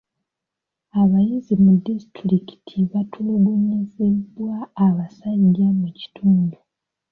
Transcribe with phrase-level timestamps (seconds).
[1.01, 4.53] Abayizi mu disitulikiti batulugunyizibwa
[4.87, 6.57] abasajja mu kitundu.